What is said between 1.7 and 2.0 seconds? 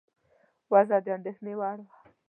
وه.